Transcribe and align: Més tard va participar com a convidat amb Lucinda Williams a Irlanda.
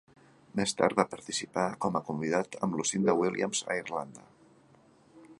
Més 0.59 0.71
tard 0.77 0.95
va 1.01 1.05
participar 1.09 1.65
com 1.85 1.99
a 1.99 2.01
convidat 2.07 2.57
amb 2.67 2.77
Lucinda 2.79 3.15
Williams 3.19 3.61
a 3.75 3.77
Irlanda. 3.83 4.25